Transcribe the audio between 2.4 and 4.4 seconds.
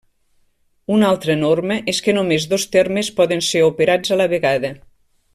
dos termes poden ser operats a la